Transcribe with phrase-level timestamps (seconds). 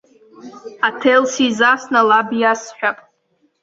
[0.87, 2.97] Аҭел сизасны, лаб иасҳәап.